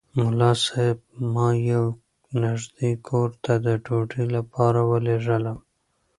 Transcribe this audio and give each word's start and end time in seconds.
ملا 0.19 0.51
صاحب 0.65 0.97
ما 1.33 1.47
یو 1.71 1.85
نږدې 2.43 2.91
کور 3.07 3.29
ته 3.43 3.53
د 3.65 3.67
ډوډۍ 3.85 4.25
لپاره 4.35 4.79
ولېږلم. 4.91 5.57